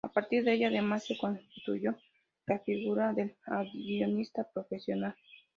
[0.03, 1.95] A partir de ella, además, se constituyó
[2.47, 3.35] la figura del
[3.71, 5.15] guionista profesional.